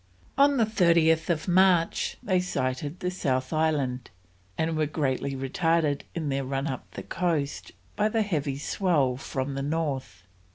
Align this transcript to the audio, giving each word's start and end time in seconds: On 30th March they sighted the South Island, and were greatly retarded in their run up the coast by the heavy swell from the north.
On 0.35 0.57
30th 0.57 1.47
March 1.47 2.17
they 2.23 2.39
sighted 2.39 3.01
the 3.01 3.11
South 3.11 3.53
Island, 3.53 4.09
and 4.57 4.75
were 4.75 4.87
greatly 4.87 5.35
retarded 5.35 6.01
in 6.15 6.29
their 6.29 6.43
run 6.43 6.65
up 6.65 6.89
the 6.95 7.03
coast 7.03 7.73
by 7.95 8.09
the 8.09 8.23
heavy 8.23 8.57
swell 8.57 9.15
from 9.15 9.53
the 9.53 9.61
north. 9.61 10.23